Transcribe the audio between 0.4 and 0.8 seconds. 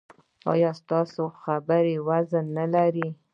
ایا